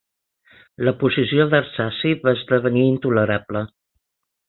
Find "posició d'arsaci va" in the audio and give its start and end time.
1.03-2.35